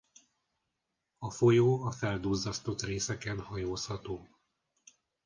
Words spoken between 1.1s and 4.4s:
A folyó a felduzzasztott részeken hajózható.